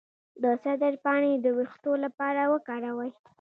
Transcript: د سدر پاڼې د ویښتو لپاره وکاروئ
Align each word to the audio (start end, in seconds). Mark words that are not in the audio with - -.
د 0.43 0.45
سدر 0.63 0.93
پاڼې 1.03 1.33
د 1.39 1.45
ویښتو 1.57 1.91
لپاره 2.05 2.41
وکاروئ 2.53 3.11